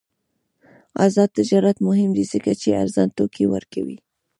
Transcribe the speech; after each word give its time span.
آزاد 1.05 1.29
تجارت 1.39 1.77
مهم 1.87 2.09
دی 2.17 2.23
ځکه 2.31 2.51
چې 2.61 2.77
ارزان 2.81 3.09
توکي 3.17 3.45
ورکوي. 3.53 3.97